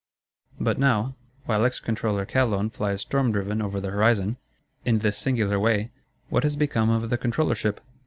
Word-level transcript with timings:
But 0.59 0.79
now, 0.79 1.13
while 1.45 1.63
Ex 1.63 1.79
Controller 1.79 2.25
Calonne 2.25 2.71
flies 2.71 3.01
storm 3.01 3.31
driven 3.31 3.61
over 3.61 3.79
the 3.79 3.91
horizon, 3.91 4.37
in 4.83 4.97
this 4.97 5.15
singular 5.15 5.59
way, 5.59 5.91
what 6.29 6.41
has 6.41 6.55
become 6.55 6.89
of 6.89 7.11
the 7.11 7.19
Controllership? 7.19 7.77